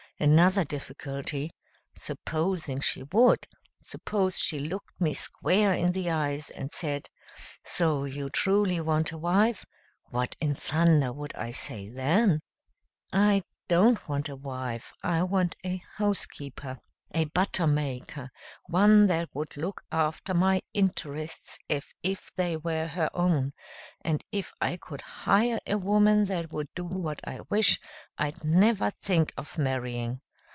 [0.19, 1.49] Another difficulty:
[1.97, 3.47] Supposing she would;
[3.81, 7.09] suppose she looked me square in the eyes and said,
[7.63, 9.65] 'So you truly want a wife?'
[10.11, 12.41] what in thunder would I say then?
[13.11, 16.77] I don't want a wife, I want a housekeeper,
[17.13, 18.29] a butter maker,
[18.67, 23.51] one that would look after my interests as if they were her own;
[23.99, 27.77] and if I could hire a woman that would do what I wish,
[28.17, 30.21] I'd never think of marrying.